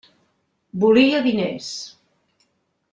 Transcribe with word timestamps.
Volia 0.85 1.21
diners! 1.27 1.71